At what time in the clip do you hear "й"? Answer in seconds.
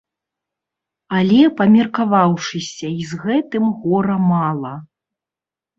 2.99-3.01